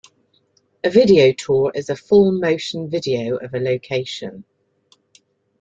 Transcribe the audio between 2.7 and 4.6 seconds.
video of a location.